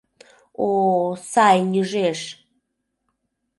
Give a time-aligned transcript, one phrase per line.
[0.67, 2.19] О-о, сай нӱжеш!